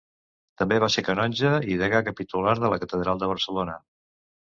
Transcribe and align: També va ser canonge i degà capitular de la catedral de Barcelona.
També 0.61 0.79
va 0.83 0.89
ser 0.93 1.03
canonge 1.09 1.53
i 1.75 1.79
degà 1.83 2.01
capitular 2.09 2.57
de 2.65 2.75
la 2.75 2.83
catedral 2.87 3.25
de 3.25 3.33
Barcelona. 3.37 3.81